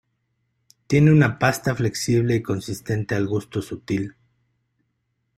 [0.87, 4.15] Tiene una pasta flexible y consistente al gusto sutil.